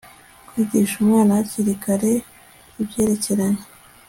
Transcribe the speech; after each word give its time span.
Kwigisha 0.47 0.95
Umwana 1.01 1.31
Hakiri 1.37 1.73
Kare 1.83 2.13
Ibyerekeranye 2.81 3.63